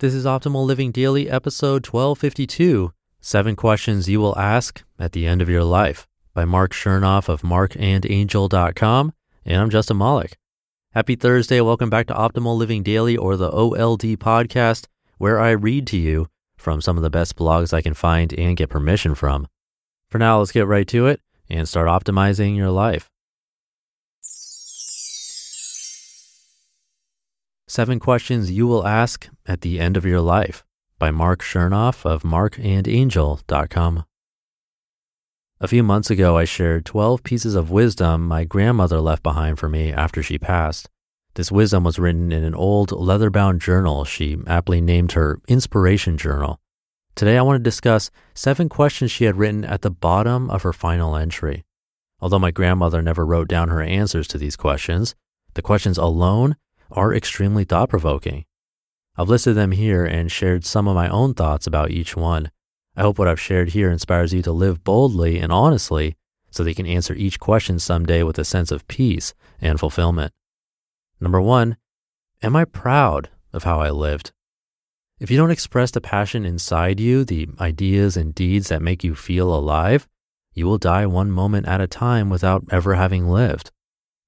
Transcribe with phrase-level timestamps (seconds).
[0.00, 5.40] This is Optimal Living Daily, episode 1252 Seven Questions You Will Ask at the End
[5.40, 9.12] of Your Life by Marc Chernoff of marcandangel.com.
[9.44, 10.36] And I'm Justin Malik.
[10.94, 11.60] Happy Thursday.
[11.60, 14.86] Welcome back to Optimal Living Daily or the OLD podcast,
[15.18, 18.56] where I read to you from some of the best blogs I can find and
[18.56, 19.46] get permission from.
[20.10, 23.12] For now, let's get right to it and start optimizing your life.
[27.74, 30.64] Seven Questions You Will Ask at the End of Your Life
[31.00, 34.04] by Marc Chernoff of marcandangel.com.
[35.60, 39.68] A few months ago, I shared 12 pieces of wisdom my grandmother left behind for
[39.68, 40.88] me after she passed.
[41.34, 46.16] This wisdom was written in an old leather bound journal she aptly named her Inspiration
[46.16, 46.60] Journal.
[47.16, 50.72] Today, I want to discuss seven questions she had written at the bottom of her
[50.72, 51.64] final entry.
[52.20, 55.16] Although my grandmother never wrote down her answers to these questions,
[55.54, 56.54] the questions alone
[56.94, 58.44] are extremely thought provoking.
[59.16, 62.50] I've listed them here and shared some of my own thoughts about each one.
[62.96, 66.16] I hope what I've shared here inspires you to live boldly and honestly
[66.50, 70.32] so that you can answer each question someday with a sense of peace and fulfillment.
[71.20, 71.76] Number one,
[72.42, 74.32] am I proud of how I lived?
[75.20, 79.14] If you don't express the passion inside you, the ideas and deeds that make you
[79.14, 80.08] feel alive,
[80.52, 83.70] you will die one moment at a time without ever having lived.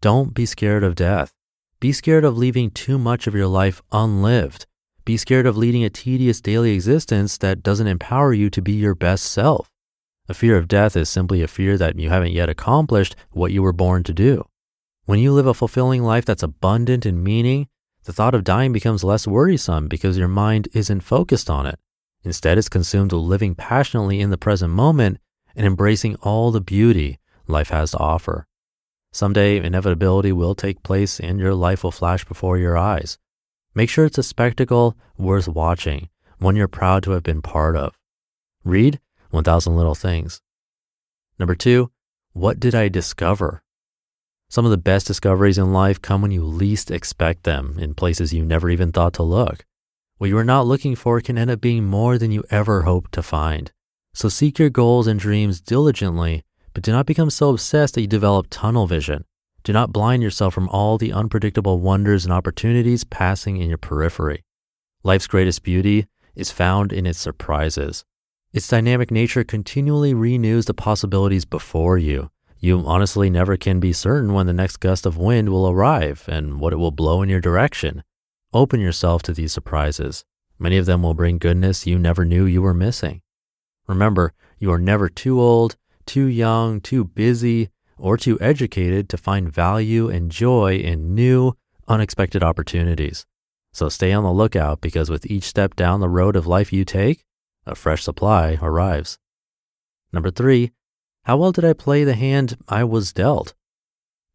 [0.00, 1.32] Don't be scared of death.
[1.80, 4.66] Be scared of leaving too much of your life unlived.
[5.06, 8.94] Be scared of leading a tedious daily existence that doesn't empower you to be your
[8.94, 9.70] best self.
[10.28, 13.62] A fear of death is simply a fear that you haven't yet accomplished what you
[13.62, 14.44] were born to do.
[15.06, 17.66] When you live a fulfilling life that's abundant in meaning,
[18.04, 21.78] the thought of dying becomes less worrisome because your mind isn't focused on it.
[22.24, 25.16] Instead, it's consumed with living passionately in the present moment
[25.56, 28.46] and embracing all the beauty life has to offer.
[29.12, 33.18] Someday, inevitability will take place and your life will flash before your eyes.
[33.74, 37.98] Make sure it's a spectacle worth watching, one you're proud to have been part of.
[38.64, 39.00] Read
[39.30, 40.40] 1000 Little Things.
[41.38, 41.90] Number two,
[42.32, 43.62] what did I discover?
[44.48, 48.32] Some of the best discoveries in life come when you least expect them in places
[48.32, 49.64] you never even thought to look.
[50.18, 53.12] What you are not looking for can end up being more than you ever hoped
[53.12, 53.72] to find.
[54.12, 58.06] So seek your goals and dreams diligently but do not become so obsessed that you
[58.06, 59.24] develop tunnel vision.
[59.62, 64.44] Do not blind yourself from all the unpredictable wonders and opportunities passing in your periphery.
[65.02, 68.04] Life's greatest beauty is found in its surprises.
[68.52, 72.30] Its dynamic nature continually renews the possibilities before you.
[72.58, 76.60] You honestly never can be certain when the next gust of wind will arrive and
[76.60, 78.02] what it will blow in your direction.
[78.52, 80.24] Open yourself to these surprises.
[80.58, 83.22] Many of them will bring goodness you never knew you were missing.
[83.86, 85.76] Remember, you are never too old,
[86.10, 91.52] too young, too busy, or too educated to find value and joy in new,
[91.86, 93.26] unexpected opportunities.
[93.72, 96.84] So stay on the lookout because with each step down the road of life you
[96.84, 97.22] take,
[97.64, 99.18] a fresh supply arrives.
[100.12, 100.72] Number three,
[101.26, 103.54] how well did I play the hand I was dealt?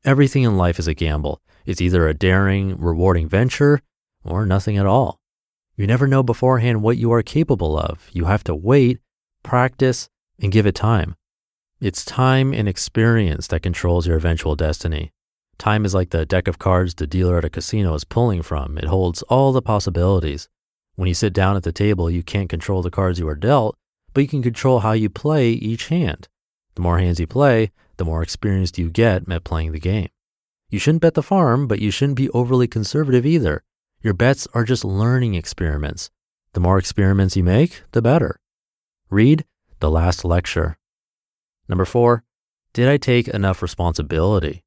[0.05, 1.41] Everything in life is a gamble.
[1.65, 3.81] It's either a daring, rewarding venture
[4.23, 5.19] or nothing at all.
[5.75, 8.07] You never know beforehand what you are capable of.
[8.13, 8.99] You have to wait,
[9.43, 10.07] practice,
[10.39, 11.15] and give it time.
[11.81, 15.11] It's time and experience that controls your eventual destiny.
[15.57, 18.77] Time is like the deck of cards the dealer at a casino is pulling from.
[18.77, 20.47] It holds all the possibilities.
[20.95, 23.77] When you sit down at the table, you can't control the cards you are dealt,
[24.13, 26.29] but you can control how you play each hand.
[26.75, 30.09] The more hands you play, the more experienced you get at playing the game.
[30.69, 33.63] You shouldn't bet the farm, but you shouldn't be overly conservative either.
[34.01, 36.09] Your bets are just learning experiments.
[36.53, 38.39] The more experiments you make, the better.
[39.09, 39.43] Read
[39.81, 40.77] The Last Lecture.
[41.67, 42.23] Number four,
[42.73, 44.63] did I take enough responsibility?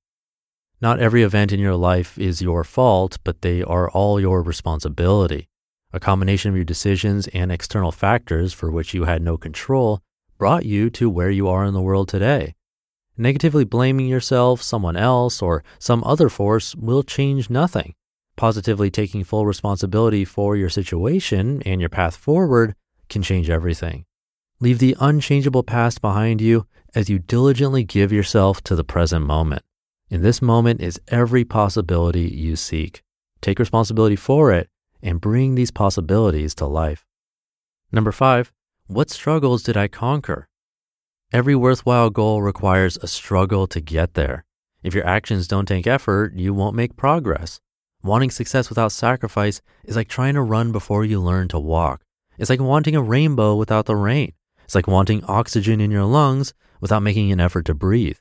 [0.81, 5.49] Not every event in your life is your fault, but they are all your responsibility.
[5.93, 10.01] A combination of your decisions and external factors for which you had no control
[10.39, 12.55] brought you to where you are in the world today.
[13.17, 17.95] Negatively blaming yourself, someone else, or some other force will change nothing.
[18.37, 22.75] Positively taking full responsibility for your situation and your path forward
[23.09, 24.05] can change everything.
[24.61, 29.63] Leave the unchangeable past behind you as you diligently give yourself to the present moment.
[30.11, 33.03] In this moment is every possibility you seek.
[33.41, 34.69] Take responsibility for it
[35.01, 37.07] and bring these possibilities to life.
[37.93, 38.53] Number five,
[38.89, 40.49] what struggles did I conquer?
[41.33, 44.45] Every worthwhile goal requires a struggle to get there.
[44.83, 47.61] If your actions don't take effort, you won't make progress.
[48.03, 52.03] Wanting success without sacrifice is like trying to run before you learn to walk.
[52.39, 54.33] It's like wanting a rainbow without the rain.
[54.69, 58.19] It's like wanting oxygen in your lungs without making an effort to breathe.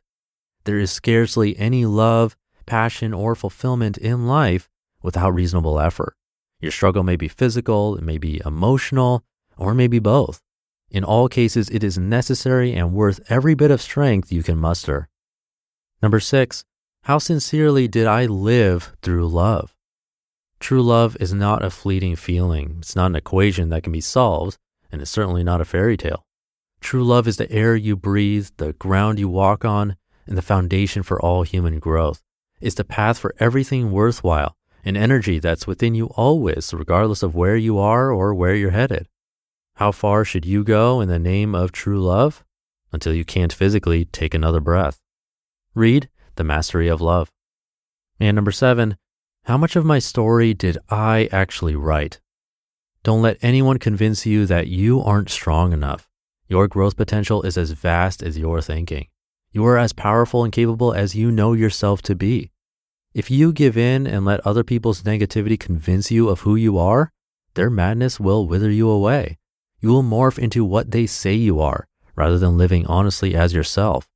[0.63, 4.69] There is scarcely any love, passion, or fulfillment in life
[5.03, 6.15] without reasonable effort.
[6.61, 9.25] Your struggle may be physical, it may be emotional,
[9.57, 10.41] or maybe both.
[10.89, 15.09] In all cases, it is necessary and worth every bit of strength you can muster.
[16.01, 16.63] Number six,
[17.03, 19.75] how sincerely did I live through love?
[20.61, 22.77] True love is not a fleeting feeling.
[22.79, 24.57] It's not an equation that can be solved,
[24.89, 26.23] and it's certainly not a fairy tale.
[26.81, 31.03] True love is the air you breathe, the ground you walk on, and the foundation
[31.03, 32.23] for all human growth.
[32.61, 37.57] It's the path for everything worthwhile, an energy that's within you always, regardless of where
[37.57, 39.07] you are or where you're headed.
[39.75, 42.43] How far should you go in the name of true love?
[42.91, 44.99] Until you can't physically take another breath.
[45.75, 47.31] Read The Mastery of Love.
[48.19, 48.97] And number seven,
[49.43, 52.19] how much of my story did I actually write?
[53.03, 56.06] Don't let anyone convince you that you aren't strong enough.
[56.47, 59.07] Your growth potential is as vast as your thinking.
[59.51, 62.51] You are as powerful and capable as you know yourself to be.
[63.13, 67.11] If you give in and let other people's negativity convince you of who you are,
[67.55, 69.37] their madness will wither you away
[69.79, 74.07] you will morph into what they say you are rather than living honestly as yourself.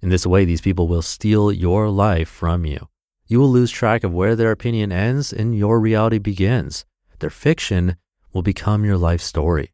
[0.00, 2.88] In this way, these people will steal your life from you.
[3.26, 6.84] You will lose track of where their opinion ends and your reality begins.
[7.18, 7.96] Their fiction
[8.32, 9.72] will become your life story.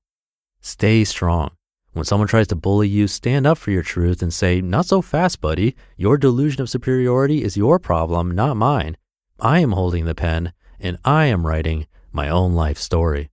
[0.60, 1.50] Stay strong.
[1.96, 5.00] When someone tries to bully you, stand up for your truth and say, Not so
[5.00, 5.74] fast, buddy.
[5.96, 8.98] Your delusion of superiority is your problem, not mine.
[9.40, 13.30] I am holding the pen and I am writing my own life story.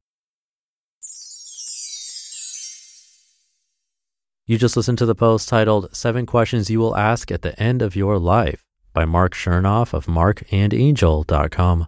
[4.45, 7.81] You just listened to the post titled Seven Questions You Will Ask at the End
[7.81, 8.63] of Your Life
[8.93, 11.87] by Marc Chernoff of marcandangel.com.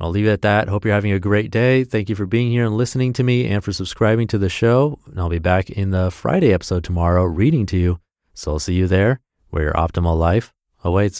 [0.00, 0.68] I'll leave it at that.
[0.68, 1.82] Hope you're having a great day.
[1.82, 4.98] Thank you for being here and listening to me and for subscribing to the show.
[5.06, 7.98] And I'll be back in the Friday episode tomorrow reading to you.
[8.32, 10.52] So I'll see you there where your optimal life
[10.84, 11.16] awaits.